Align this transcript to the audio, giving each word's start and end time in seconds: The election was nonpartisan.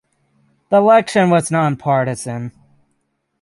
The 0.69 0.77
election 0.77 1.29
was 1.29 1.51
nonpartisan. 1.51 2.53